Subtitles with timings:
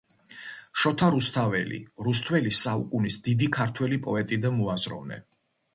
[0.83, 5.27] შოთა რუსთაველი, რუსთველი საუკუნის დიდი ქართველი პოეტი და მოაზროვნე